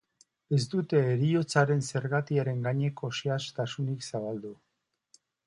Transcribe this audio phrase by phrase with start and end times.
[0.55, 4.57] Ez dute heriotzaren zergatiaren gaineko xehetasunik zabaldu.